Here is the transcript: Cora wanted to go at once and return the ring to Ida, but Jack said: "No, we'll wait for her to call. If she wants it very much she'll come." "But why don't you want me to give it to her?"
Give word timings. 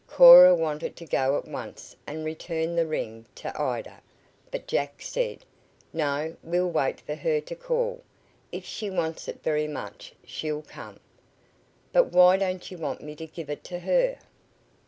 Cora 0.07 0.55
wanted 0.55 0.95
to 0.95 1.05
go 1.05 1.37
at 1.37 1.47
once 1.47 1.95
and 2.07 2.25
return 2.25 2.75
the 2.75 2.87
ring 2.87 3.27
to 3.35 3.61
Ida, 3.61 4.01
but 4.49 4.65
Jack 4.65 4.99
said: 4.99 5.45
"No, 5.93 6.35
we'll 6.41 6.71
wait 6.71 6.99
for 7.01 7.13
her 7.13 7.39
to 7.41 7.53
call. 7.55 8.01
If 8.51 8.65
she 8.65 8.89
wants 8.89 9.27
it 9.27 9.43
very 9.43 9.67
much 9.67 10.13
she'll 10.25 10.63
come." 10.63 10.99
"But 11.93 12.05
why 12.11 12.37
don't 12.37 12.71
you 12.71 12.79
want 12.79 13.03
me 13.03 13.15
to 13.17 13.27
give 13.27 13.51
it 13.51 13.63
to 13.65 13.77
her?" 13.81 14.17